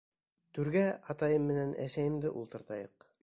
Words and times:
Түргә 0.57 0.81
атайым 1.15 1.45
менән 1.51 1.77
әсәйемде 1.85 2.35
ултыртайыҡ. 2.43 3.11